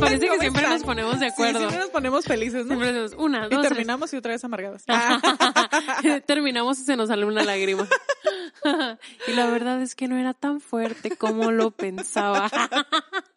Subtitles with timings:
[0.00, 1.58] Parece que ¿Cómo siempre nos ponemos de Sí, acuerdo.
[1.58, 2.68] siempre nos ponemos felices, ¿no?
[2.76, 3.68] Siempre decimos una, Y dos, tres.
[3.68, 4.84] terminamos y otra vez amargadas.
[6.26, 7.86] Terminamos y se nos sale una lágrima.
[9.28, 12.50] y la verdad es que no era tan fuerte como lo pensaba.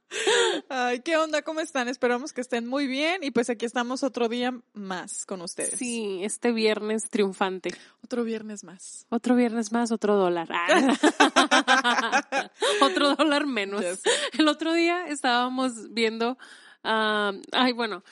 [0.70, 1.42] Ay, ¿qué onda?
[1.42, 1.88] ¿Cómo están?
[1.88, 5.78] Esperamos que estén muy bien y pues aquí estamos otro día más con ustedes.
[5.78, 7.74] Sí, este viernes triunfante.
[8.04, 9.06] Otro viernes más.
[9.10, 10.50] Otro viernes más, otro dólar.
[10.52, 12.50] Ah.
[12.82, 13.84] otro dólar menos.
[14.38, 16.38] El otro día estábamos viendo,
[16.84, 18.04] ah, ay, bueno,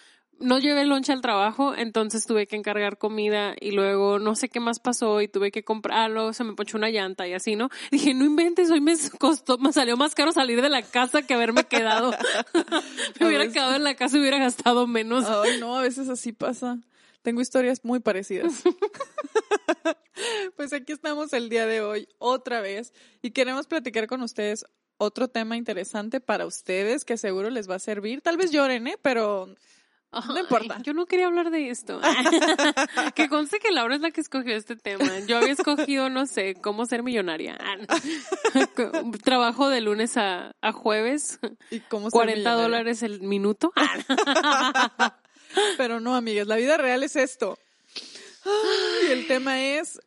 [0.41, 4.59] no llevé lonche al trabajo, entonces tuve que encargar comida y luego no sé qué
[4.59, 7.69] más pasó y tuve que comprarlo, se me ponchó una llanta y así, ¿no?
[7.91, 11.33] Dije, no inventes, hoy me costó, me salió más caro salir de la casa que
[11.33, 12.11] haberme quedado.
[13.19, 15.25] me hubiera veces- quedado en la casa y hubiera gastado menos.
[15.27, 16.77] Ay, no, a veces así pasa.
[17.21, 18.63] Tengo historias muy parecidas.
[20.55, 24.65] pues aquí estamos el día de hoy otra vez y queremos platicar con ustedes
[24.97, 28.21] otro tema interesante para ustedes que seguro les va a servir.
[28.21, 28.97] Tal vez lloren, ¿eh?
[29.01, 29.55] Pero
[30.11, 30.79] Ay, importa.
[30.83, 32.01] Yo no quería hablar de esto.
[33.15, 35.19] que conste que Laura es la que escogió este tema.
[35.25, 37.57] Yo había escogido, no sé, cómo ser millonaria.
[37.59, 39.17] Ah, no.
[39.23, 41.39] Trabajo de lunes a, a jueves,
[41.69, 42.61] ¿y cómo ser 40 millonario?
[42.61, 43.71] dólares el minuto.
[43.75, 45.17] Ah,
[45.77, 47.57] Pero no, amigas, la vida real es esto.
[49.07, 49.99] Y el tema es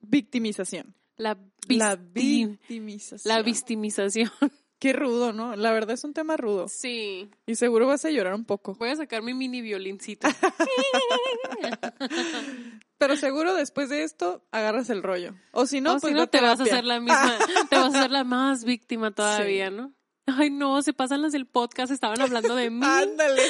[0.00, 0.94] victimización.
[1.16, 3.20] La, victimización.
[3.24, 4.30] la victimización.
[4.80, 5.54] Qué rudo, ¿no?
[5.56, 6.66] La verdad es un tema rudo.
[6.66, 7.30] Sí.
[7.46, 8.74] Y seguro vas a llorar un poco.
[8.76, 10.26] Voy a sacar mi mini violincito.
[12.96, 15.34] Pero seguro después de esto agarras el rollo.
[15.52, 17.36] O si no, o pues si ve no, te vas a hacer la misma,
[17.68, 19.92] te vas a hacer la más víctima todavía, ¿no?
[20.36, 22.80] Ay, no, se pasan las del podcast, estaban hablando de mí.
[22.84, 23.42] Ándale,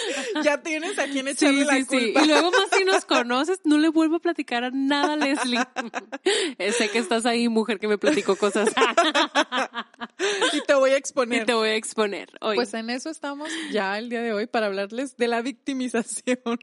[0.43, 1.87] ya tienes a quien Sí, echarle la sí, sí.
[1.87, 2.23] culpa.
[2.23, 5.59] Y luego más si nos conoces, no le vuelvo a platicar a nada, Leslie.
[6.77, 8.69] Sé que estás ahí, mujer, que me platicó cosas.
[10.53, 11.47] Y te voy a y exponer.
[11.47, 12.57] te voy a exponer hoy.
[12.57, 16.39] Pues en eso estamos ya el día de hoy para hablarles de la victimización.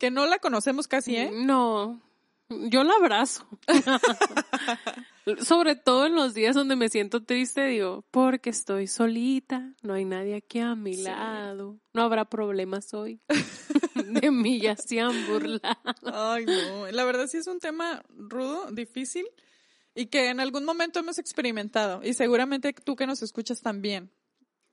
[0.00, 1.30] Que no la conocemos casi, ¿eh?
[1.30, 2.00] No,
[2.48, 3.46] yo la abrazo.
[5.44, 10.04] Sobre todo en los días donde me siento triste, digo, porque estoy solita, no hay
[10.04, 11.02] nadie aquí a mi Sí.
[11.02, 13.20] lado, no habrá problemas hoy.
[14.24, 15.76] De mí ya se han burlado.
[16.12, 16.90] Ay, no.
[16.90, 19.26] La verdad sí es un tema rudo, difícil
[19.94, 24.10] y que en algún momento hemos experimentado y seguramente tú que nos escuchas también.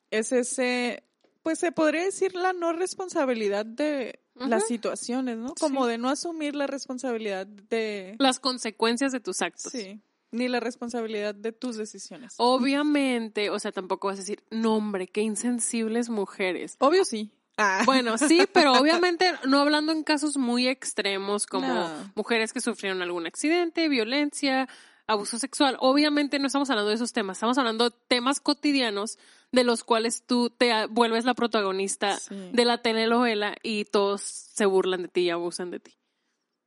[0.10, 1.04] Es ese,
[1.44, 5.54] pues se podría decir la no responsabilidad de las situaciones, ¿no?
[5.60, 8.16] Como de no asumir la responsabilidad de...
[8.18, 9.72] Las consecuencias de tus actos.
[9.72, 10.02] Sí.
[10.32, 12.36] Ni la responsabilidad de tus decisiones.
[12.38, 16.76] Obviamente, o sea, tampoco vas a decir, no hombre, qué insensibles mujeres.
[16.80, 17.32] Obvio sí.
[17.58, 17.82] Ah.
[17.86, 22.12] Bueno, sí, pero obviamente no hablando en casos muy extremos como No.
[22.16, 24.70] mujeres que sufrieron algún accidente, violencia,
[25.08, 25.76] abuso sexual.
[25.80, 29.18] Obviamente no estamos hablando de esos temas, estamos hablando de temas cotidianos
[29.52, 32.36] de los cuales tú te vuelves la protagonista Sí.
[32.54, 35.98] de la telenovela y todos se burlan de ti y abusan de ti.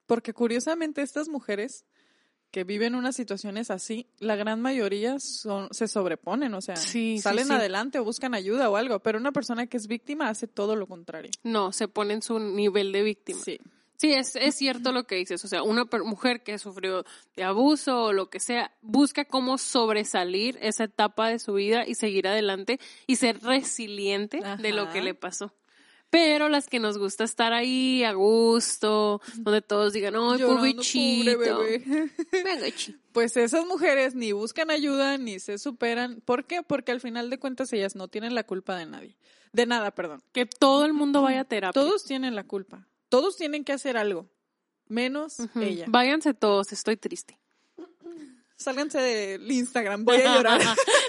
[0.06, 1.86] Porque curiosamente estas mujeres
[2.52, 7.46] que viven unas situaciones así, la gran mayoría son, se sobreponen, o sea, Sí, salen
[7.46, 7.52] sí.
[7.52, 10.86] adelante o buscan ayuda o algo, pero una persona que es víctima hace todo lo
[10.86, 11.30] contrario.
[11.42, 13.40] No, se pone en su nivel de víctima.
[13.42, 13.58] Sí.
[13.96, 15.44] Sí, es, es cierto lo que dices.
[15.44, 17.04] O sea, una mujer que sufrió
[17.36, 21.94] de abuso o lo que sea, busca cómo sobresalir esa etapa de su vida y
[21.94, 25.54] seguir adelante y ser resiliente de lo que le pasó.
[26.12, 31.84] Pero las que nos gusta estar ahí a gusto, donde todos digan, ¡ay, pobre bebé.
[33.12, 36.20] Pues esas mujeres ni buscan ayuda ni se superan.
[36.20, 36.62] ¿Por qué?
[36.62, 39.16] Porque al final de cuentas ellas no tienen la culpa de nadie.
[39.54, 40.22] De nada, perdón.
[40.32, 41.72] Que todo el mundo vaya a terapia.
[41.80, 42.86] Todos tienen la culpa.
[43.08, 44.28] Todos tienen que hacer algo.
[44.88, 45.86] Menos ella.
[45.88, 47.38] Váyanse todos, estoy triste.
[48.62, 50.60] Sálganse del Instagram, voy a llorar.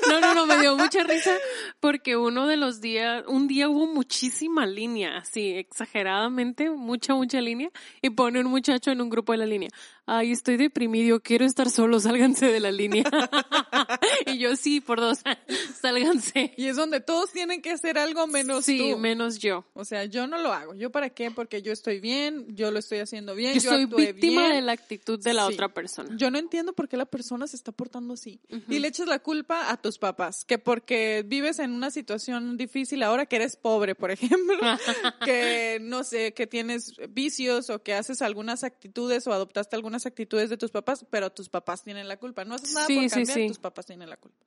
[0.10, 1.32] No, no, no, me dio mucha risa
[1.80, 7.70] porque uno de los días, un día hubo muchísima línea, así, exageradamente, mucha, mucha línea,
[8.02, 9.70] y pone un muchacho en un grupo de la línea.
[10.06, 13.04] ay, estoy deprimido, quiero estar solo, sálganse de la línea.
[14.28, 15.20] y yo, sí, por dos,
[15.82, 16.54] sálganse.
[16.58, 18.98] Y es donde todos tienen que hacer algo menos Sí, tú.
[18.98, 19.66] menos yo.
[19.74, 20.74] O sea, yo no lo hago.
[20.76, 21.32] ¿Yo para qué?
[21.32, 24.54] Porque yo estoy bien, yo lo estoy haciendo bien, Yo yo, soy víctima bien.
[24.56, 25.54] de la actitud de la Sí.
[25.54, 26.10] otra persona.
[26.18, 28.40] Yo no entiendo por qué la persona se está portando así.
[28.70, 33.04] Y le echas la culpa a tus papás, que porque vives en una situación difícil
[33.04, 34.58] ahora que eres pobre, por ejemplo,
[35.26, 40.50] que no sé, que tienes vicios o que haces algunas actitudes o adoptaste algunas actitudes
[40.50, 42.46] de tus papás, pero tus papás tienen la culpa.
[42.46, 43.48] No haces nada Sí, por cambiar, sí.
[43.48, 44.38] tus papás tienen la culpa.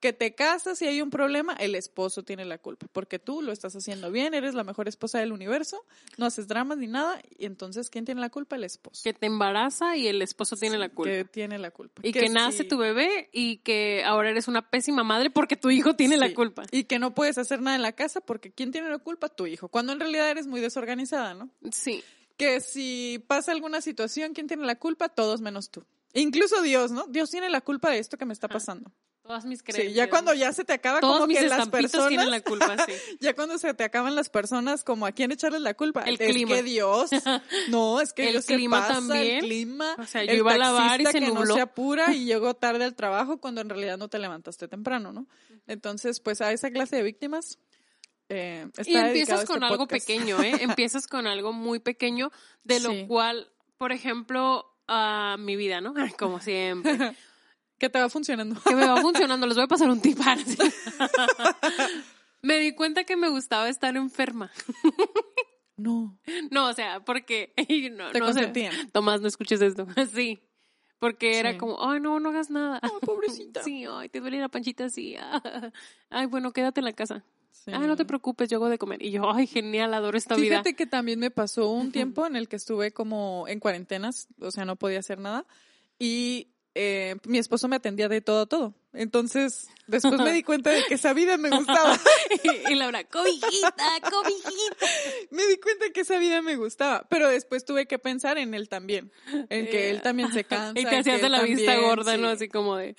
[0.00, 3.52] Que te casas y hay un problema, el esposo tiene la culpa, porque tú lo
[3.52, 5.82] estás haciendo bien, eres la mejor esposa del universo,
[6.18, 8.56] no haces dramas ni nada, y entonces ¿quién tiene la culpa?
[8.56, 9.00] El esposo.
[9.02, 11.10] Que te embaraza y el esposo tiene la culpa.
[11.10, 12.02] Que tiene la culpa.
[12.04, 15.96] y que, nace tu bebé y que ahora eres una pésima madre porque tu hijo
[15.96, 16.64] tiene la culpa.
[16.70, 19.30] Y que no puedes hacer nada en la casa porque ¿quién tiene la culpa?
[19.30, 19.68] Tu hijo.
[19.68, 21.48] Cuando en realidad eres muy desorganizada, ¿no?
[21.72, 22.04] Sí.
[22.36, 25.08] Que si pasa alguna situación, ¿quién tiene la culpa?
[25.08, 25.82] Todos menos tú.
[26.14, 27.06] Incluso Dios, ¿no?
[27.08, 28.90] Dios tiene la culpa de esto que me está pasando.
[29.26, 29.94] Todas mis Sí, creencias.
[29.94, 32.76] ya cuando ya se te acaba Todos como mis que las personas, tienen la culpa,
[32.84, 32.92] sí.
[33.20, 36.02] ya cuando se te acaban las personas, como a quién echarles la culpa.
[36.02, 36.54] El es clima.
[36.56, 37.08] que Dios,
[37.70, 39.36] no, es que El Dios clima pasa, también.
[39.36, 41.46] el clima, O sea, yo el iba a lavar y se que nubló.
[41.46, 45.10] no se apura y llegó tarde al trabajo cuando en realidad no te levantaste temprano,
[45.12, 45.26] ¿no?
[45.66, 47.58] Entonces, pues a esa clase de víctimas
[48.28, 50.52] eh, está Y empiezas este con algo pequeño, ¿eh?
[50.60, 52.30] Empiezas con algo muy pequeño,
[52.62, 53.04] de lo Sí.
[53.08, 55.94] cual, por ejemplo, a mi vida, ¿no?
[56.18, 57.16] Como siempre.
[57.78, 58.60] Que te va funcionando.
[58.62, 60.18] Que me va funcionando, les voy a pasar un tip.
[60.24, 60.56] ah, sí.
[62.42, 64.50] me di cuenta que me gustaba estar enferma.
[65.76, 66.16] No,
[66.50, 67.52] No, o sea, porque
[67.92, 68.90] no, te no.
[68.92, 69.86] Tomás, no escuches esto.
[70.12, 70.40] Sí.
[71.00, 71.58] Porque era Sí.
[71.58, 72.78] como, ay, no, no hagas nada.
[72.80, 73.62] Ay, pobrecita.
[73.62, 75.16] Sí, ay, te duele la panchita así.
[76.08, 77.24] Ay, bueno, quédate en la casa.
[77.50, 77.72] Sí.
[77.74, 79.02] Ay, no te preocupes, yo hago de comer.
[79.02, 80.48] Y yo, ay, genial, adoro esta vida.
[80.48, 84.50] Fíjate que también me pasó un tiempo en el que estuve como en cuarentenas, o
[84.50, 85.44] sea, no podía hacer nada.
[85.98, 88.74] Y eh, mi esposo me atendía de todo todo.
[88.94, 91.98] Entonces, después me di cuenta de que esa vida me gustaba.
[92.68, 94.86] y, y Laura, cobijita, cobijita.
[95.30, 97.06] me di cuenta que esa vida me gustaba.
[97.08, 99.10] Pero después tuve que pensar en él también.
[99.50, 100.80] En que él también se cansa.
[100.80, 102.28] Y te hacías de la vista gorda, ¿no?
[102.28, 102.34] sí.
[102.34, 102.94] Así como de,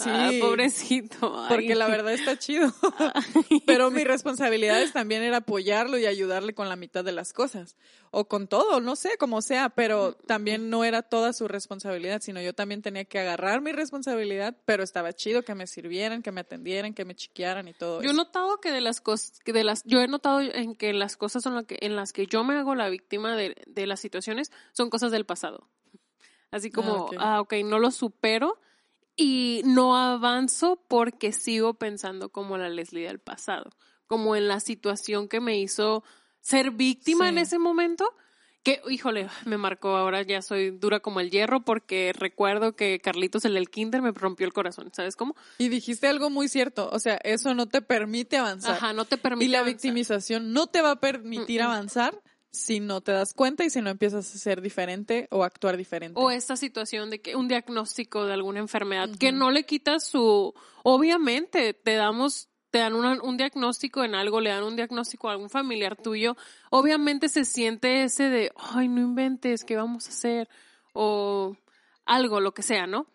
[0.00, 0.40] ah, Sí.
[0.40, 1.38] pobrecito.
[1.42, 1.46] ay.
[1.48, 2.72] Porque la verdad está chido.
[3.66, 7.76] Pero mi responsabilidad también era apoyarlo y ayudarle con la mitad de las cosas.
[8.16, 12.40] O con todo, no sé, como sea, pero también no era toda su responsabilidad, sino
[12.40, 16.40] yo también tenía que agarrar mi responsabilidad, pero estaba chido que me sirvieran, que me
[16.42, 18.16] atendieran, que me chiquearan y todo Yo he eso.
[18.16, 21.44] notado que de las cosas, que de las, yo he notado en que las cosas
[21.46, 24.90] la que, en las que yo me hago la víctima de, de las situaciones son
[24.90, 25.68] cosas del pasado.
[26.50, 27.14] Así como, ok.
[27.18, 28.58] ah, ok, no lo supero
[29.16, 33.70] y no avanzo porque sigo pensando como la Leslie del pasado,
[34.06, 36.04] como en la situación que me hizo
[36.40, 38.08] ser víctima en ese momento.
[38.64, 43.44] Que, híjole, me marcó ahora, ya soy dura como el hierro porque recuerdo que Carlitos,
[43.44, 45.36] el del kinder, me rompió el corazón, ¿sabes cómo?
[45.58, 48.76] Y dijiste algo muy cierto, o sea, eso no te permite avanzar.
[48.76, 49.74] Ajá, no te permite y la avanzar.
[49.74, 51.66] victimización no te va a permitir Mm, mm.
[51.66, 55.76] avanzar si no te das cuenta y si no empiezas a ser diferente o actuar
[55.76, 56.18] diferente.
[56.18, 60.54] O esta situación de que un diagnóstico de alguna enfermedad que no le quita su.
[60.84, 65.48] Obviamente, te damos, te dan un diagnóstico en algo, le dan un diagnóstico a algún
[65.48, 66.36] familiar tuyo.
[66.70, 70.48] Obviamente se siente ese de, ay, no inventes, ¿qué vamos a hacer?
[70.92, 71.56] O
[72.04, 73.06] algo, lo que sea, ¿no?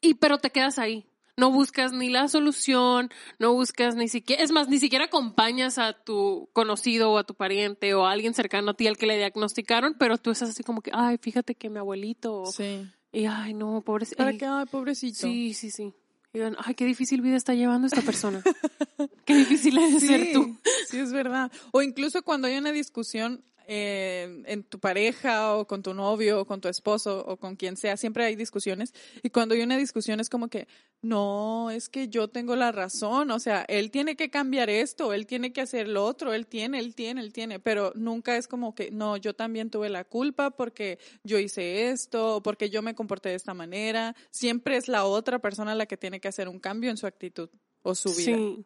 [0.00, 1.04] Y pero te quedas ahí.
[1.36, 5.92] No buscas ni la solución, no buscas ni siquiera, es más, ni siquiera acompañas a
[5.92, 9.18] tu conocido o a tu pariente o a alguien cercano a ti al que le
[9.18, 12.90] diagnosticaron, pero tú estás así como que, ay, fíjate que mi abuelito, Sí.
[13.12, 14.16] y ay, no, pobrecito.
[14.16, 14.46] ¿Para qué?
[14.46, 15.26] Ay, pobrecito.
[15.26, 15.92] Sí, sí, sí.
[16.34, 18.42] Y digan, ay, qué difícil vida está llevando esta persona.
[19.24, 20.58] qué difícil es ser tú.
[20.88, 21.52] Sí, es verdad.
[21.70, 26.44] O incluso cuando hay una discusión eh, en tu pareja o con tu novio o
[26.44, 28.92] con tu esposo o con quien sea, siempre hay discusiones.
[29.22, 30.68] Y cuando hay una discusión es como que,
[31.02, 33.30] no, es que yo tengo la razón.
[33.30, 36.78] O sea, él tiene que cambiar esto, él tiene que hacer lo otro, él tiene,
[36.78, 37.60] él tiene, él tiene.
[37.60, 42.42] Pero nunca es como que, no, yo también tuve la culpa porque yo hice esto
[42.42, 44.14] porque yo me comporté de esta manera.
[44.30, 47.48] Siempre es la otra persona la que tiene que hacer un cambio en su actitud
[47.82, 48.64] o su vida.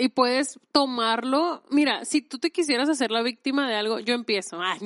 [0.00, 1.64] Y puedes tomarlo.
[1.70, 4.60] Mira, si tú te quisieras hacer la víctima de algo, yo empiezo.
[4.62, 4.78] Ay,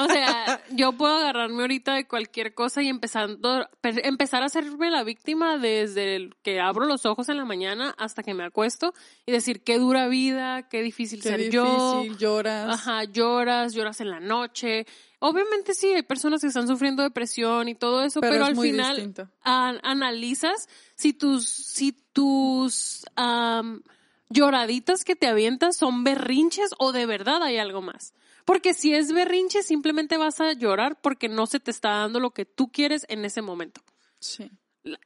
[0.00, 4.90] o sea, yo puedo agarrarme ahorita de cualquier cosa y empezando, pe- empezar a hacerme
[4.90, 8.92] la víctima desde el que abro los ojos en la mañana hasta que me acuesto
[9.26, 12.04] y decir qué dura vida, qué difícil Qué ser difícil, yo.
[12.18, 12.68] lloras.
[12.80, 14.86] Ajá, lloras, lloras en la noche.
[15.20, 18.54] Obviamente sí, hay personas que están sufriendo depresión y todo eso, pero, Pero es al
[18.56, 23.82] muy final an- analizas si tus, si tus am,
[24.30, 28.14] lloraditas que te avientas son berrinches o de verdad hay algo más.
[28.44, 32.30] Porque si es berrinche, simplemente vas a llorar porque no se te está dando lo
[32.30, 33.82] que tú quieres en ese momento.
[34.20, 34.50] Sí.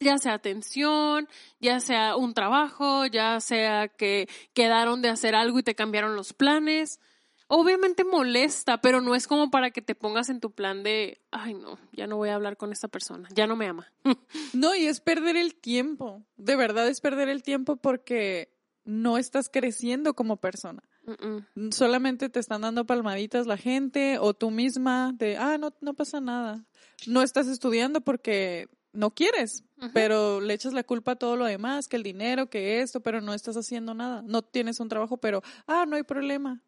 [0.01, 5.65] Ya sea atención, ya sea un trabajo, ya sea que quedaron de hacer algo y
[5.65, 7.01] te cambiaron los planes.
[7.49, 11.55] Obviamente molesta, pero no es como para que te pongas en tu plan de, ay
[11.55, 13.93] no, ya no voy a hablar con esta persona, ya no me ama.
[14.55, 16.23] No, y es perder el tiempo.
[16.37, 18.51] De verdad es perder el tiempo porque
[18.85, 20.83] no estás creciendo como persona.
[21.07, 21.73] Mm-mm.
[21.73, 26.21] Solamente te están dando palmaditas la gente o tú misma de, ah, no, no pasa
[26.21, 26.65] nada.
[27.07, 31.89] No estás estudiando porque no quieres, pero le echas la culpa a todo lo demás,
[31.89, 34.23] que el dinero, que esto, pero no estás haciendo nada.
[34.27, 36.63] No tienes un trabajo, pero, ah, no hay problema.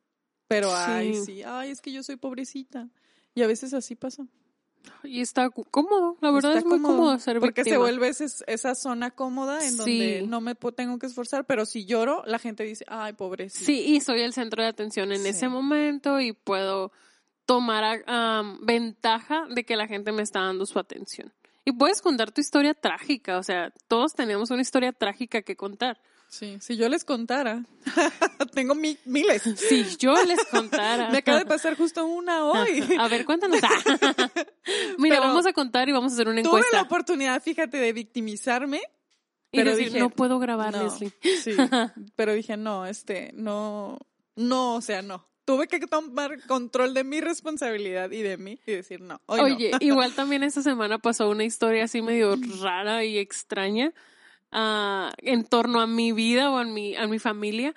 [0.49, 1.25] Pero, ay, Sí.
[1.27, 2.89] sí, ay, es que yo soy pobrecita.
[3.35, 4.27] Y a veces así pasa.
[5.03, 8.75] Y está cómodo, la verdad Está es muy cómodo, ser Porque se vuelve ese- esa
[8.75, 12.85] zona cómoda en donde no me tengo que esforzar, pero si lloro, la gente dice,
[12.89, 13.65] ay, pobrecita.
[13.65, 15.29] Sí, y soy el centro de atención en Sí.
[15.29, 16.91] ese momento y puedo
[17.47, 18.05] tomar
[18.63, 21.33] ventaja de que la gente me está dando su atención.
[21.67, 25.99] Y puedes contar tu historia trágica, o sea, todos tenemos una historia trágica que contar.
[26.35, 27.65] Sí, si yo les contara,
[28.55, 29.43] tengo mi- miles.
[29.43, 31.09] Si yo les contara.
[31.11, 32.83] Me acaba de pasar justo una hoy.
[32.99, 33.61] A ver, cuéntanos.
[34.99, 36.83] Mira, Pero vamos a contar y vamos a hacer una Tuve la encuesta.
[36.83, 38.79] oportunidad, fíjate, de victimizarme.
[39.53, 41.13] Y pero decir, dije, no puedo grabar, no, Leslie.
[41.41, 41.53] Sí,
[42.17, 43.99] pero dije, no, este, no,
[44.35, 45.29] no, o sea, no.
[45.45, 49.47] Tuve que tomar control de mi responsabilidad y de mí y decir, no, hoy no.
[49.47, 53.93] Oye, igual también esta semana pasó una historia así medio rara y extraña
[54.55, 57.75] ah, en torno a mi vida o a mi, a mi familia.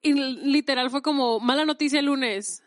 [0.00, 2.62] Y literal fue como mala noticia el lunes.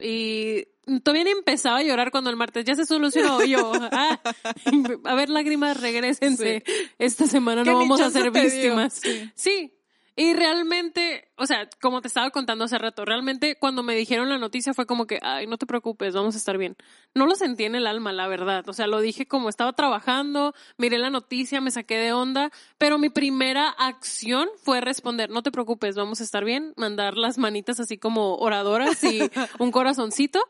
[0.00, 0.64] Y
[1.02, 3.42] todavía ni empezaba a llorar cuando el martes ya se solucionó.
[3.44, 4.20] Yo, ah,
[5.04, 6.62] a ver, lágrimas, regresense.
[6.98, 8.94] Esta semana ¿Qué no vamos a ser víctimas.
[8.94, 9.30] Sí.
[9.34, 9.72] Sí.
[10.14, 14.36] Y realmente, o sea, como te estaba contando hace rato, realmente cuando me dijeron la
[14.36, 16.76] noticia fue como que, ay, no te preocupes, vamos a estar bien.
[17.14, 18.68] No lo sentí en el alma, la verdad.
[18.68, 22.98] O sea, lo dije como estaba trabajando, miré la noticia, me saqué de onda, pero
[22.98, 27.80] mi primera acción fue responder, no te preocupes, vamos a estar bien, mandar las manitas
[27.80, 30.40] así como oradoras y un corazoncito.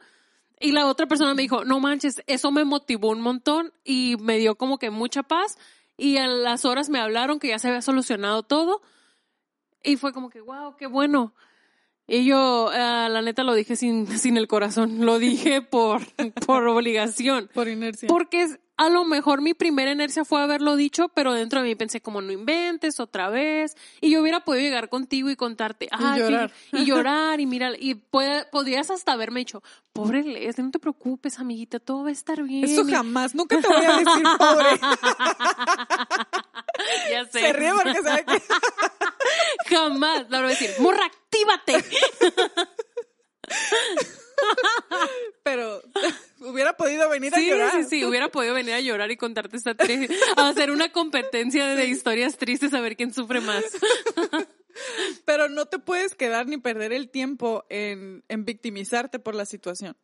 [0.58, 4.38] Y la otra persona me dijo, no manches, eso me motivó un montón y me
[4.38, 5.56] dio como que mucha paz.
[5.96, 8.82] Y a las horas me hablaron que ya se había solucionado todo.
[9.82, 11.34] Y fue como que, wow, qué bueno.
[12.06, 15.04] Y yo, ah, la neta, lo dije sin, sin el corazón.
[15.06, 16.02] Lo dije por,
[16.46, 17.48] por obligación.
[17.54, 18.08] Por inercia.
[18.08, 18.46] Porque
[18.76, 22.20] a lo mejor mi primera inercia fue haberlo dicho, pero dentro de mí pensé como
[22.20, 23.76] no inventes otra vez.
[24.00, 26.52] Y yo hubiera podido llegar contigo y contarte, ah, llorar.
[26.72, 29.62] y llorar y mira, y puede- podrías hasta haberme dicho,
[29.92, 32.64] pobre Leslie, no te preocupes, amiguita, todo va a estar bien.
[32.64, 34.70] Eso Y- jamás, nunca te voy a decir pobre.
[37.10, 37.40] ya sé.
[37.40, 38.42] Se ríe porque sabe que
[39.72, 40.30] Jamás.
[40.30, 41.84] Le voy a decir, morra, actívate.
[45.42, 45.82] pero
[46.40, 47.72] hubiera podido venir a llorar.
[47.72, 51.66] sí, sí, hubiera podido venir a llorar y contarte esta tri- a hacer una competencia
[51.74, 53.64] de historias tristes a ver quién sufre más.
[55.26, 59.96] Pero no te puedes quedar ni perder el tiempo en, en victimizarte por la situación.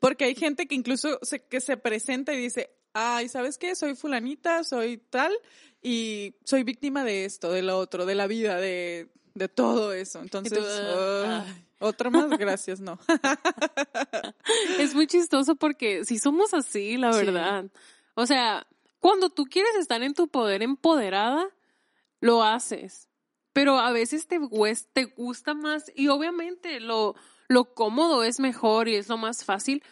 [0.00, 3.74] Porque hay gente que incluso se, que se presenta y dice, ay, ¿sabes qué?
[3.74, 5.32] Soy fulanita, soy tal,
[5.82, 10.20] y soy víctima de esto, de lo otro, de la vida, de, de todo eso.
[10.20, 12.98] Entonces, ah, ay, otra más, gracias, no.
[14.78, 17.26] Es muy chistoso porque si somos así, la Sí.
[17.26, 17.66] verdad.
[18.14, 18.66] O sea,
[18.98, 21.46] cuando tú quieres estar en tu poder empoderada,
[22.20, 23.08] lo haces.
[23.52, 24.38] Pero a veces te,
[24.92, 27.14] te gusta más y obviamente lo,
[27.48, 29.82] lo cómodo es mejor y es lo más fácil,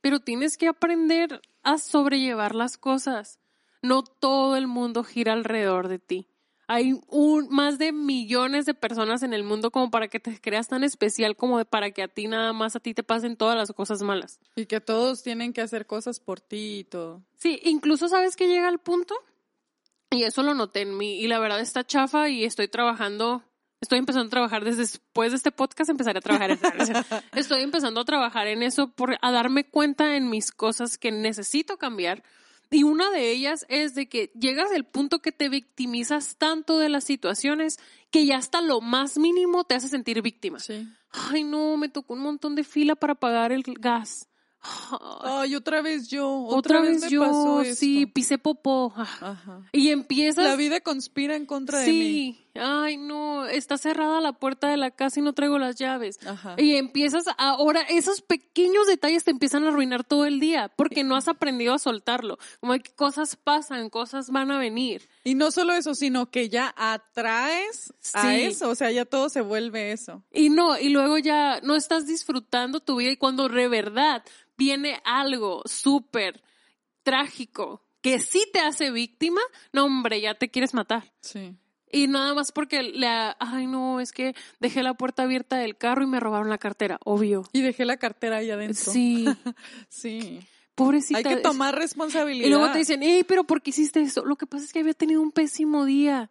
[0.00, 3.38] pero tienes que aprender a sobrellevar las cosas.
[3.82, 6.26] No todo el mundo gira alrededor de ti.
[6.72, 10.68] Hay un, más de millones de personas en el mundo como para que te creas
[10.68, 13.72] tan especial como para que a ti nada más a ti te pasen todas las
[13.72, 14.38] cosas malas.
[14.54, 17.24] Y que todos tienen que hacer cosas por ti y todo.
[17.38, 19.16] Sí, incluso sabes que llega el punto,
[20.10, 23.42] y eso lo noté en mí, y la verdad está chafa y estoy trabajando,
[23.80, 26.58] estoy empezando a trabajar desde después de este podcast, empezaré a trabajar en
[27.34, 31.78] Estoy empezando a trabajar en eso, por, a darme cuenta en mis cosas que necesito
[31.78, 32.22] cambiar.
[32.70, 36.88] Y una de ellas es de que llegas al punto que te victimizas tanto de
[36.88, 37.78] las situaciones
[38.12, 40.88] que ya hasta lo más mínimo te hace sentir víctima Sí.
[41.10, 44.29] ay no, me tocó un montón de fila para pagar el gas.
[45.22, 46.30] Ay, otra vez yo.
[46.44, 47.76] Otra, vez, me yo, pasó esto.
[47.76, 48.92] sí, pisé popó.
[48.96, 49.08] Ah.
[49.20, 49.60] Ajá.
[49.72, 50.44] Y empiezas.
[50.44, 51.92] La vida conspira en contra de mí.
[51.92, 56.18] sí, ay no, está cerrada la puerta de la casa y no traigo las llaves.
[56.26, 56.56] Ajá.
[56.58, 61.16] Y empiezas ahora, esos pequeños detalles te empiezan a arruinar todo el día porque no
[61.16, 62.38] has aprendido a soltarlo.
[62.60, 65.08] Como que cosas pasan, cosas van a venir.
[65.24, 68.40] Y no solo eso, sino que ya atraes a Sí.
[68.42, 68.68] eso.
[68.70, 70.22] O sea, ya todo se vuelve eso.
[70.32, 74.24] Y no, y luego ya no estás disfrutando tu vida y cuando de verdad
[74.60, 76.42] viene algo súper
[77.02, 79.40] trágico que sí te hace víctima,
[79.72, 81.10] no hombre, ya te quieres matar.
[81.22, 81.56] Sí.
[81.90, 86.02] Y nada más porque le, ay no, es que dejé la puerta abierta del carro
[86.04, 87.48] y me robaron la cartera, obvio.
[87.54, 88.92] Y dejé la cartera ahí adentro.
[88.92, 89.24] Sí,
[89.88, 90.40] Sí.
[90.74, 91.18] pobrecita.
[91.18, 92.46] Hay que tomar responsabilidad.
[92.46, 94.26] Y luego te dicen, hey, pero ¿por qué hiciste eso?
[94.26, 96.30] Lo que pasa es que había tenido un pésimo día.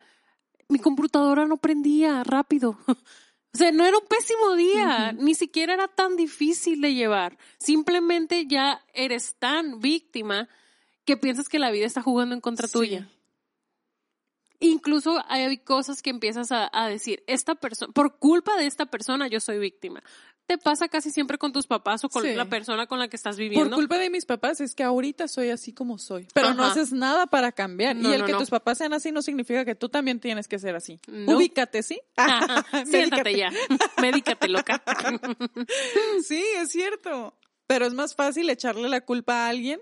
[0.67, 2.77] Mi computadora no prendía rápido.
[3.53, 7.37] O sea, no era un pésimo día, ni siquiera era tan difícil de llevar.
[7.57, 10.47] Simplemente ya eres tan víctima
[11.03, 12.73] que piensas que la vida está jugando en contra Sí.
[12.73, 13.09] tuya.
[14.61, 19.27] Incluso hay cosas que empiezas a, a decir, esta persona, por culpa de esta persona
[19.27, 20.03] yo soy víctima.
[20.47, 22.33] Te pasa casi siempre con tus papás o con Sí.
[22.33, 23.75] la persona con la que estás Por viviendo.
[23.75, 26.27] culpa de mis papás es que ahorita soy así como soy.
[26.33, 27.95] Pero no haces nada para cambiar.
[27.95, 28.39] No, y el no, que no.
[28.39, 30.99] tus papás sean así no significa que tú también tienes que ser así.
[31.07, 31.37] No.
[31.37, 32.01] Ubícate, ¿sí?
[32.17, 33.51] Ajá, Siéntate ya.
[34.01, 34.81] Médicate, loca.
[36.23, 37.37] Sí, es cierto.
[37.67, 39.79] Pero es más fácil echarle la culpa a alguien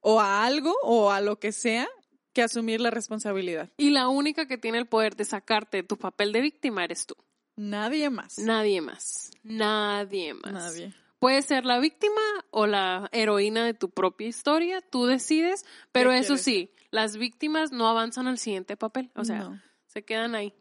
[0.00, 1.88] o a algo o a lo que sea
[2.32, 3.70] que asumir la responsabilidad.
[3.76, 7.06] Y la única que tiene el poder de sacarte de tu papel de víctima eres
[7.06, 7.14] tú.
[7.56, 8.38] Nadie más.
[8.38, 9.30] Nadie más.
[9.42, 10.52] Nadie más.
[10.52, 10.94] Nadie.
[11.18, 12.20] Puedes ser la víctima
[12.50, 17.16] o la heroína de tu propia historia, tú decides, pero ¿Qué eso quieres sí, las
[17.18, 19.60] víctimas no avanzan al siguiente papel, o sea, No.
[19.86, 20.54] se quedan ahí,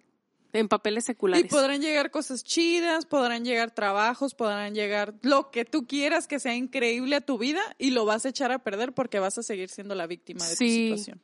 [0.52, 1.48] en papeles Y seculares.
[1.50, 6.56] podrán llegar cosas chidas, podrán llegar trabajos, podrán llegar lo que tú quieras que sea
[6.56, 9.70] increíble a tu vida y lo vas a echar a perder porque vas a seguir
[9.70, 10.90] siendo la víctima de Sí.
[10.92, 11.22] tu situación.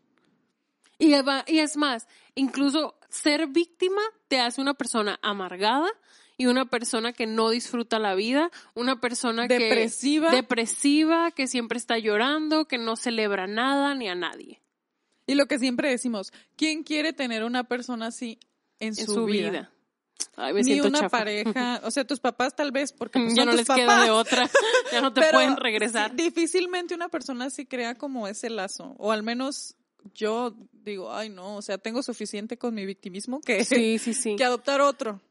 [0.97, 1.13] Y,
[1.59, 5.89] es más, incluso ser víctima te hace una persona amargada
[6.37, 10.29] y una persona que no disfruta la vida, una persona Depresiva.
[10.29, 14.61] que depresiva, que siempre está llorando, que no celebra nada ni a nadie
[15.27, 18.39] Y lo que siempre decimos, ¿quién quiere tener una persona así
[18.79, 19.49] en, en su, su, vida?
[19.49, 19.71] vida.
[20.37, 21.17] Ay, me Ni una chafa.
[21.17, 24.03] pareja, o sea, tus papás tal vez, porque pues, ya son no tus les queda
[24.03, 24.49] de otra,
[24.91, 26.15] ya no te Pero pueden regresar.
[26.15, 29.75] difícilmente una persona así crea como ese lazo, o al menos
[30.13, 34.35] yo digo, ay no, o sea, tengo suficiente con mi victimismo que, Sí, sí, sí.
[34.35, 35.21] que adoptar otro,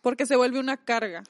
[0.00, 1.22] porque se vuelve una carga.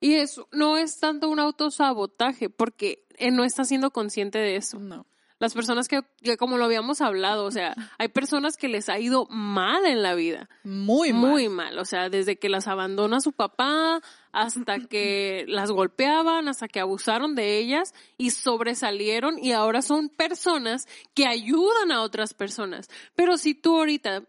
[0.00, 4.78] Y eso no es tanto un autosabotaje, porque eh, no está siendo consciente de eso.
[4.78, 5.06] No.
[5.38, 8.98] Las personas que, que, como lo habíamos hablado, o sea, hay personas que les ha
[8.98, 10.48] ido mal en la vida.
[10.64, 11.30] Muy mal.
[11.30, 11.78] Muy mal.
[11.78, 14.00] O sea, desde que las abandona su papá,
[14.36, 20.86] hasta que las golpeaban, hasta que abusaron de ellas y sobresalieron y ahora son personas
[21.14, 22.90] que ayudan a otras personas.
[23.14, 24.24] Pero si tú ahorita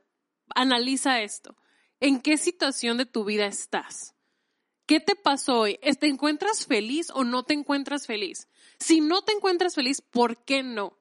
[0.56, 1.58] analiza esto,
[2.00, 4.16] ¿en qué situación de tu vida estás?
[4.86, 5.78] ¿Qué te pasó hoy?
[6.00, 8.48] ¿Te encuentras feliz o no te encuentras feliz?
[8.80, 10.98] Si no te encuentras feliz, ¿por qué no?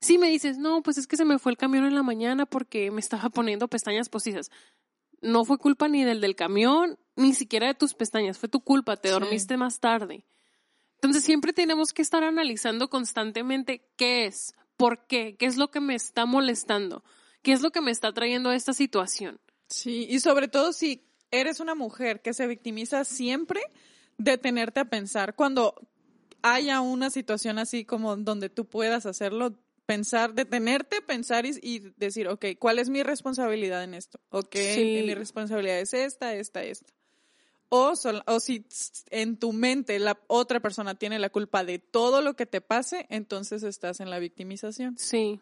[0.00, 2.46] Si me dices, no, pues es que se me fue el camión en la mañana
[2.46, 4.50] porque me estaba poniendo pestañas postizas.
[5.20, 8.96] No fue culpa ni del del camión, ni siquiera de tus pestañas, fue tu culpa,
[8.96, 9.12] te Sí.
[9.12, 10.24] dormiste más tarde.
[10.94, 15.80] Entonces siempre tenemos que estar analizando constantemente qué es, por qué, qué es lo que
[15.80, 17.04] me está molestando,
[17.42, 19.40] qué es lo que me está trayendo a esta situación.
[19.68, 23.60] Sí, y sobre todo si eres una mujer que se victimiza siempre,
[24.16, 25.34] detenerte a pensar.
[25.34, 25.74] Cuando
[26.42, 32.28] haya una situación así como donde tú puedas hacerlo, pensar, detenerte, pensar y, y decir,
[32.28, 34.18] ok, ¿cuál es mi responsabilidad en esto?
[34.30, 35.02] Ok, Sí.
[35.06, 36.92] mi responsabilidad es esta, esta, esta.
[37.70, 38.64] O, sol- o si
[39.10, 43.06] en tu mente la otra persona tiene la culpa de todo lo que te pase,
[43.10, 44.96] entonces estás en la victimización.
[44.98, 45.40] Sí.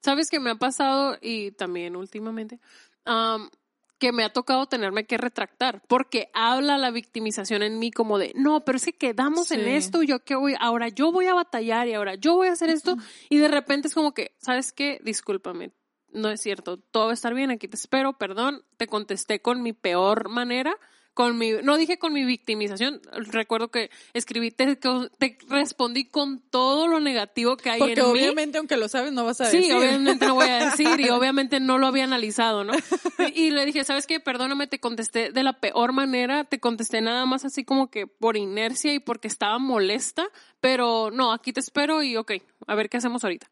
[0.00, 2.60] ¿Sabes qué me ha pasado y también últimamente?
[3.04, 3.50] Am,
[3.98, 8.32] que me ha tocado tenerme que retractar porque habla la victimización en mí como de,
[8.34, 11.88] no, pero es que quedamos en esto, yo qué voy, ahora yo voy a batallar
[11.88, 12.96] y ahora yo voy a hacer esto
[13.30, 15.00] y de repente es como que, ¿sabes qué?
[15.02, 15.72] Discúlpame,
[16.12, 19.62] no es cierto, todo va a estar bien, aquí te espero, perdón, te contesté con
[19.62, 20.76] mi peor manera,
[21.16, 26.88] con mi, no dije con mi victimización, recuerdo que escribí, te, te respondí con todo
[26.88, 28.20] lo negativo que hay Porque en mí.
[28.20, 29.74] obviamente, aunque lo sabes, no vas a Sí, decir.
[29.76, 32.74] obviamente no voy a decir y obviamente no lo había analizado, ¿no?
[33.34, 34.20] Y, y le dije, ¿sabes qué?
[34.20, 38.36] Perdóname, te contesté de la peor manera, te contesté nada más así como que por
[38.36, 40.26] inercia y porque estaba molesta,
[40.60, 42.32] pero no, aquí te espero y ok,
[42.66, 43.48] a ver qué hacemos ahorita.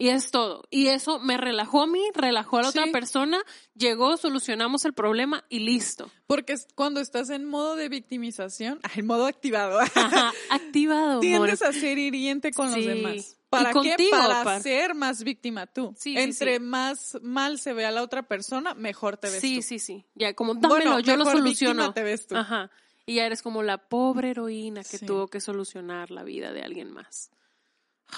[0.00, 0.62] Y es todo.
[0.70, 2.90] Y eso me relajó a mí, relajó a la otra Sí.
[2.92, 3.38] persona,
[3.74, 6.08] llegó, solucionamos el problema y listo.
[6.28, 11.20] Porque cuando estás en modo de victimización, en modo activado, Ajá, activado, amor.
[11.20, 12.76] tiendes a ser hiriente con Sí.
[12.76, 13.34] los demás.
[13.50, 13.72] ¿Para qué?
[13.72, 14.62] contigo, Para par.
[14.62, 15.94] ser más víctima tú.
[15.98, 16.60] Sí, sí, Entre sí.
[16.62, 19.62] más mal se ve a la otra persona, mejor te ves Sí, tú.
[19.62, 20.04] sí, sí.
[20.14, 21.74] Ya, como dámelo, Bueno, yo lo soluciono.
[21.84, 22.36] víctima te ves tú.
[22.36, 22.70] Ajá.
[23.06, 25.06] Y ya eres como la pobre heroína que Sí.
[25.06, 27.30] tuvo que solucionar la vida de alguien más.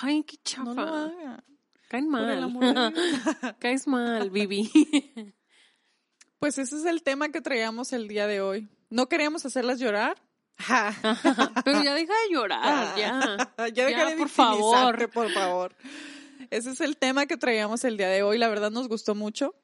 [0.03, 0.65] Ay, qué chafa.
[0.65, 1.45] No lo haga.
[1.91, 2.55] Caen mal.
[3.59, 4.71] Caes mal, Vivi.
[6.39, 8.69] Pues ese es el tema que traíamos el día de hoy.
[8.91, 10.23] ¿No queríamos hacerlas llorar?
[11.65, 13.37] Pero ya deja de llorar, ya.
[13.75, 15.11] ya deja de por favor.
[15.11, 15.75] por favor.
[16.51, 18.39] Ese es el tema que traíamos el día de hoy.
[18.39, 19.57] La verdad nos gustó mucho.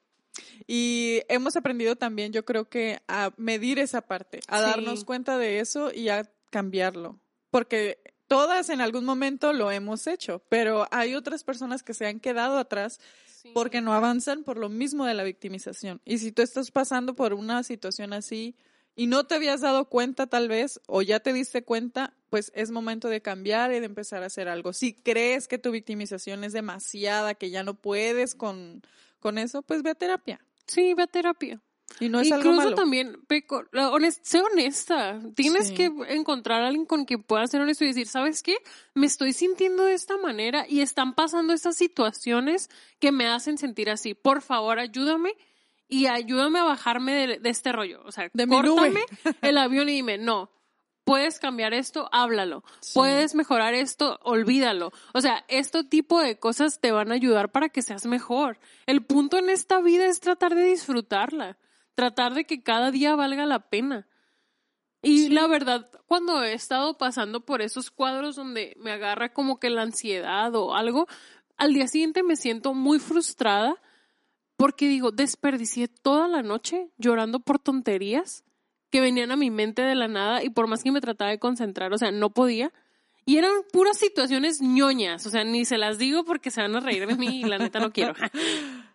[0.66, 4.64] Y hemos aprendido también, yo creo que a medir esa parte, a Sí.
[4.64, 7.20] darnos cuenta de eso y a cambiarlo.
[7.50, 12.20] Porque todas en algún momento lo hemos hecho, pero hay otras personas que se han
[12.20, 13.00] quedado atrás
[13.42, 13.50] Sí.
[13.54, 16.00] porque no avanzan por lo mismo de la victimización.
[16.04, 18.56] Y si tú estás pasando por una situación así
[18.96, 22.70] y no te habías dado cuenta tal vez o ya te diste cuenta, pues es
[22.70, 24.72] momento de cambiar y de empezar a hacer algo.
[24.72, 28.82] Si crees que tu victimización es demasiada, que ya no puedes con,
[29.20, 30.40] con eso, pues ve a terapia.
[30.66, 31.60] Sí, ve a terapia.
[32.00, 32.74] Y no es Incluso algo malo.
[32.74, 35.20] también, honest- sé honesta.
[35.34, 35.74] Tienes Sí.
[35.74, 38.56] que encontrar a alguien con quien puedas ser honesto y decir, ¿sabes qué?
[38.94, 42.68] Me estoy sintiendo de esta manera y están pasando estas situaciones
[42.98, 44.14] que me hacen sentir así.
[44.14, 45.32] Por favor, ayúdame
[45.88, 48.02] y ayúdame a bajarme de, de este rollo.
[48.04, 49.00] O sea, De córtame
[49.42, 50.50] el avión y dime, no.
[51.04, 52.64] Puedes cambiar esto, háblalo.
[52.80, 52.90] Sí.
[52.94, 54.90] Puedes mejorar esto, olvídalo.
[55.14, 58.58] O sea, este tipo de cosas te van a ayudar para que seas mejor.
[58.86, 61.56] El punto en esta vida es tratar de disfrutarla
[61.96, 64.06] tratar de que cada día valga la pena.
[65.02, 69.70] Y la verdad, cuando he estado pasando por esos cuadros donde me agarra como que
[69.70, 71.08] la ansiedad o algo,
[71.56, 73.76] al día siguiente me siento muy frustrada
[74.56, 78.44] porque digo, desperdicié toda la noche llorando por tonterías
[78.90, 81.38] que venían a mi mente de la nada y por más que me trataba de
[81.38, 82.72] concentrar, o sea, no podía.
[83.26, 86.80] Y eran puras situaciones ñoñas, o sea, ni se las digo porque se van a
[86.80, 88.14] reír de mí y la neta no quiero.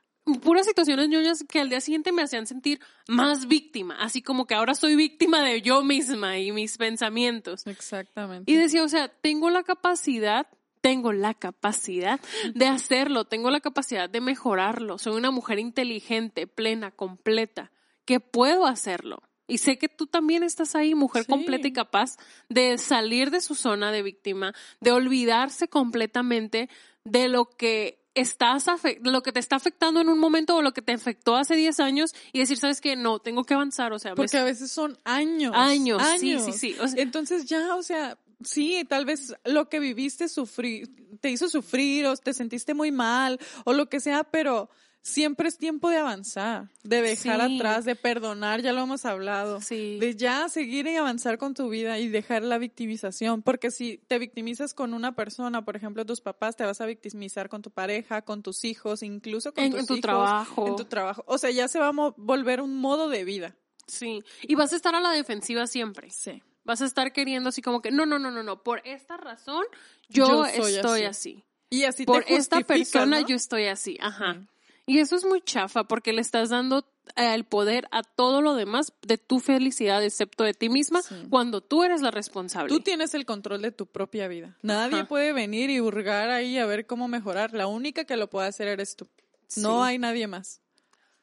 [0.41, 4.55] puras situaciones ñoñas que al día siguiente me hacían sentir más víctima, así como que
[4.55, 7.65] ahora soy víctima de yo misma y mis pensamientos.
[7.67, 8.51] Exactamente.
[8.51, 10.47] Y decía, o sea, tengo la capacidad,
[10.81, 12.19] tengo la capacidad
[12.53, 17.71] de hacerlo, tengo la capacidad de mejorarlo, soy una mujer inteligente, plena, completa,
[18.05, 19.23] que puedo hacerlo.
[19.47, 21.29] Y sé que tú también estás ahí, mujer Sí.
[21.29, 22.15] completa y capaz
[22.47, 26.69] de salir de su zona de víctima, de olvidarse completamente
[27.03, 28.65] de lo que estás
[29.02, 31.80] lo que te está afectando en un momento o lo que te afectó hace 10
[31.80, 32.95] años y decir, ¿sabes qué?
[32.95, 35.54] No, tengo que avanzar, o sea, me Porque a veces son años.
[36.02, 36.76] Años, sí, sí, sí.
[36.80, 41.47] O sea- Entonces ya, o sea, sí, tal vez lo que viviste sufrir, te hizo
[41.50, 44.69] sufrir o te sentiste muy mal o lo que sea, pero
[45.02, 47.56] siempre es tiempo de avanzar, de dejar Sí.
[47.58, 49.60] atrás, de perdonar, ya lo hemos hablado.
[49.62, 49.98] Sí.
[50.00, 54.20] De ya seguir y avanzar con tu vida y dejar la victimización, porque si te
[54.20, 58.22] victimizas con una persona, por ejemplo, tus papás, te vas a victimizar con tu pareja,
[58.22, 60.68] con tus hijos, incluso con En- tus en tu hijos, trabajo.
[60.68, 61.24] en tu trabajo.
[61.28, 63.56] O sea, ya se va a volver un modo de vida.
[63.88, 66.10] Sí, y vas a estar a la defensiva siempre.
[66.12, 66.42] Sí.
[66.64, 69.64] Vas a estar queriendo así como que, no, no, no, no, no, por esta razón
[70.10, 71.04] yo, estoy así.
[71.06, 71.44] así.
[71.72, 73.28] Y así Por te esta persona ¿no?
[73.28, 74.46] yo estoy así, ajá.
[74.91, 76.80] Y eso es muy chafa porque le estás dando
[77.15, 81.15] eh, el poder a todo lo demás de tu felicidad, excepto de ti misma, Sí.
[81.30, 82.67] cuando tú eres la responsable.
[82.67, 84.58] Tú tienes el control de tu propia vida.
[84.62, 85.08] Nadie Ajá.
[85.08, 87.54] puede venir y hurgar ahí a ver cómo mejorar.
[87.54, 89.08] La única que lo puede hacer eres tú.
[89.56, 90.60] No hay nadie más.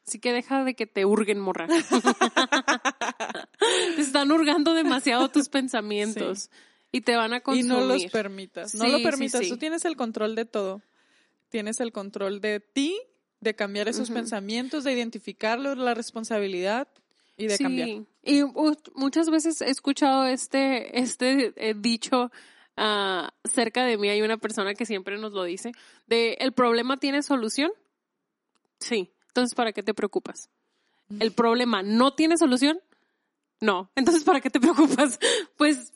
[0.07, 1.69] Así que deja de que te hurguen, morra.
[3.97, 6.51] te están hurgando demasiado tus pensamientos
[6.91, 7.73] y te van a Y consumir.
[7.73, 8.75] no los permitas.
[8.75, 9.47] No lo permitas.
[9.49, 10.81] Tú tienes el control de todo.
[11.51, 12.99] Tienes el control de ti,
[13.41, 16.89] de cambiar esos pensamientos, de identificarlos, la responsabilidad
[17.37, 17.63] y de sí.
[17.63, 17.89] cambiar.
[18.23, 22.31] Y uh, muchas veces he escuchado este, este eh, dicho
[22.77, 24.09] ah, cerca de mí.
[24.09, 25.73] Hay una persona que siempre nos lo dice:
[26.07, 27.71] de ¿el problema tiene solución?
[28.81, 29.13] Sí.
[29.29, 30.51] Entonces, ¿para qué te preocupas?
[31.21, 32.81] ¿El problema no tiene solución?
[33.61, 33.91] No.
[33.95, 35.19] Entonces, ¿para qué te preocupas?
[35.57, 35.93] Pues,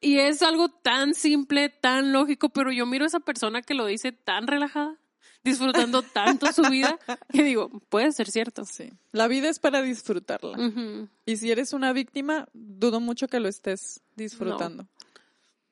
[0.00, 3.86] y es algo tan simple, tan lógico, pero yo miro a esa persona que lo
[3.86, 4.98] dice tan relajada,
[5.44, 6.98] disfrutando tanto su vida,
[7.32, 8.64] que digo, puede ser cierto.
[8.64, 8.92] Sí.
[9.12, 10.56] La vida es para disfrutarla.
[11.26, 14.86] Y si eres una víctima, dudo mucho que lo estés disfrutando.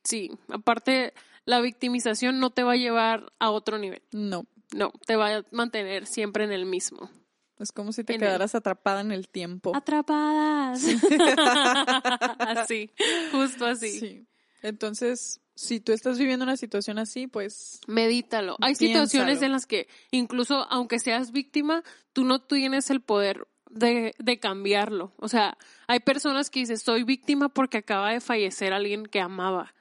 [0.04, 1.12] Sí, aparte,
[1.44, 4.02] la victimización no te va a llevar a otro nivel.
[4.12, 4.46] No.
[4.72, 7.10] No, te va a mantener siempre en el mismo.
[7.58, 9.76] Es como si te En el- quedaras atrapada en el tiempo.
[9.76, 10.82] Atrapadas.
[12.38, 12.90] así,
[13.32, 13.98] justo así.
[14.00, 14.26] Sí.
[14.62, 18.56] Entonces, si tú estás viviendo una situación así, pues Medítalo.
[18.60, 24.14] Hay situaciones en las que incluso aunque seas víctima, tú no tienes el poder de,
[24.18, 25.12] de cambiarlo.
[25.16, 29.74] O sea, hay personas que dicen, soy víctima porque acaba de fallecer alguien que amaba.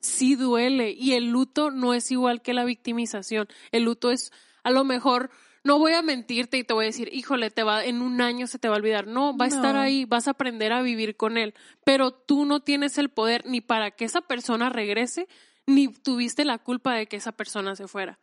[0.00, 3.48] Sí duele y el luto no es igual que la victimización.
[3.72, 5.30] El luto es, a lo mejor,
[5.64, 8.46] no voy a mentirte y te voy a decir, híjole, te va, en un año
[8.46, 9.06] se te va a olvidar.
[9.06, 11.54] No, va a estar ahí, vas a aprender a vivir con él.
[11.84, 15.26] Pero tú no tienes el poder ni para que esa persona regrese,
[15.66, 18.18] ni tuviste la culpa de que esa persona se fuera.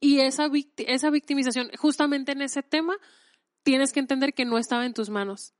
[0.00, 2.94] Y esa, victi- esa victimización, justamente en ese tema,
[3.62, 5.54] tienes que entender que no estaba en tus manos.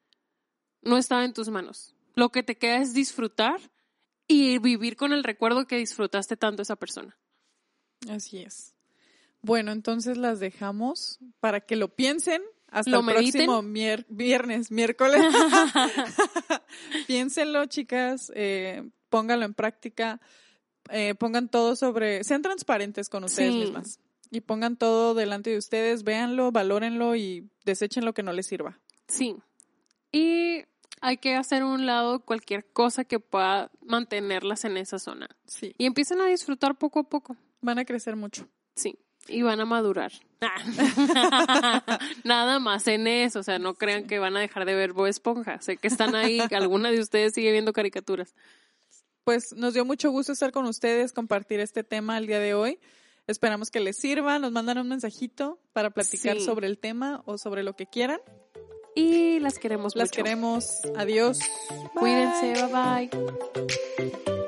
[0.83, 1.95] No estaba en tus manos.
[2.15, 3.59] Lo que te queda es disfrutar
[4.29, 7.17] y vivir con el recuerdo que disfrutaste tanto esa persona.
[8.11, 8.72] así es.
[9.43, 13.45] Bueno, entonces las dejamos para que lo piensen hasta Lo el mediten.
[13.47, 15.21] próximo mier- viernes, miércoles.
[17.07, 20.21] Piénsenlo, chicas, eh, pónganlo en práctica,
[20.91, 23.59] eh, pongan todo sobre, sean transparentes con ustedes Sí.
[23.59, 24.01] mismas
[24.31, 28.79] y pongan todo delante de ustedes, véanlo, valórenlo y desechen lo que no les sirva.
[29.09, 29.37] Sí.
[30.11, 30.63] Y
[31.01, 35.29] hay que hacer a un lado cualquier cosa que pueda mantenerlas en esa zona.
[35.47, 37.37] Sí, Y empiecen a disfrutar poco a poco.
[37.61, 38.49] van a crecer mucho.
[38.75, 38.97] Sí.
[39.29, 40.13] Y van a madurar.
[42.25, 43.41] Nada más en eso.
[43.41, 45.61] O sea, no crean que van a dejar de ver Bob Esponja.
[45.61, 46.41] Sé que están ahí.
[46.53, 48.35] Alguna de ustedes sigue viendo caricaturas.
[49.25, 52.81] Pues nos dio mucho gusto estar con ustedes, compartir este tema el día de hoy.
[53.29, 56.45] Esperamos que les sirva, nos mandan un mensajito para platicar Sí.
[56.45, 58.19] sobre el tema o sobre lo que quieran.
[58.97, 60.17] Y las queremos Las mucho.
[60.25, 60.67] queremos.
[60.97, 61.39] Adiós.
[61.95, 62.55] Cuídense.
[62.67, 63.09] Bye.
[63.13, 64.42] bye.